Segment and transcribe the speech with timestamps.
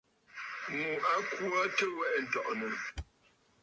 [0.75, 0.79] Ŋù
[1.13, 2.71] a kwo aa tɨ̀ wɛʼɛ̀ ǹtɔ̀ʼɔ̀nə̀.